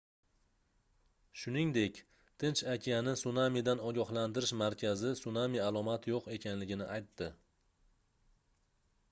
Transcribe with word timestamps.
shuningdek 1.41 1.99
tinch 2.43 2.63
okeani 2.75 3.13
sunamidan 3.23 3.83
ogohlantirish 3.91 4.55
markazi 4.63 5.13
sunami 5.21 5.63
alomati 5.69 6.15
yoʻq 6.15 6.33
ekanligini 6.39 6.91
aytdi 6.97 7.31